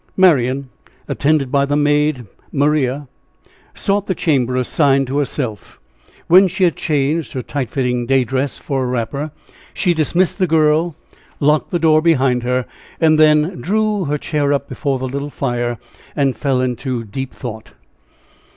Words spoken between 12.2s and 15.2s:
her, and then drew her chair up before the